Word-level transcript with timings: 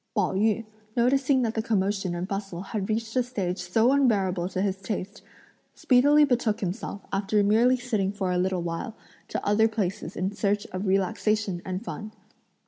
Pao 0.15 0.33
yü, 0.33 0.65
noticing 0.97 1.43
that 1.43 1.53
the 1.53 1.61
commotion 1.61 2.15
and 2.15 2.27
bustle 2.27 2.63
had 2.63 2.89
reached 2.89 3.15
a 3.15 3.21
stage 3.21 3.59
so 3.59 3.91
unbearable 3.91 4.49
to 4.49 4.63
his 4.63 4.77
taste, 4.77 5.21
speedily 5.75 6.25
betook 6.25 6.59
himself, 6.61 7.05
after 7.13 7.43
merely 7.43 7.77
sitting 7.77 8.11
for 8.11 8.31
a 8.31 8.37
little 8.39 8.63
while, 8.63 8.95
to 9.27 9.45
other 9.47 9.67
places 9.67 10.15
in 10.15 10.31
search 10.33 10.65
of 10.73 10.87
relaxation 10.87 11.61
and 11.63 11.85
fun. 11.85 12.11